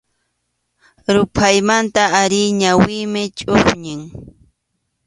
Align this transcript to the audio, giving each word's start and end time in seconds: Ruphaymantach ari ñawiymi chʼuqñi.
Ruphaymantach 1.15 2.13
ari 2.23 2.41
ñawiymi 2.61 3.23
chʼuqñi. 3.37 3.93